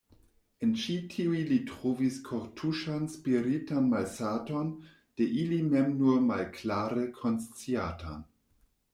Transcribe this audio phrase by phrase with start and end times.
[0.65, 4.71] En ĉi tiuj li trovis kortuŝan spiritan malsaton,
[5.21, 8.25] de ili mem nur malklare konsciatan.